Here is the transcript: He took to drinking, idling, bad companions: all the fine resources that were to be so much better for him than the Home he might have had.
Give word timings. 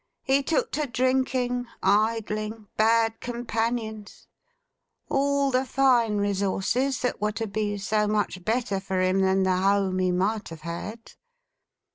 He 0.23 0.41
took 0.41 0.71
to 0.71 0.87
drinking, 0.87 1.67
idling, 1.83 2.65
bad 2.75 3.19
companions: 3.21 4.25
all 5.09 5.51
the 5.51 5.63
fine 5.63 6.17
resources 6.17 7.01
that 7.01 7.21
were 7.21 7.33
to 7.33 7.45
be 7.45 7.77
so 7.77 8.07
much 8.07 8.43
better 8.43 8.79
for 8.79 8.99
him 8.99 9.19
than 9.19 9.43
the 9.43 9.57
Home 9.57 9.99
he 9.99 10.11
might 10.11 10.49
have 10.49 10.61
had. 10.61 11.11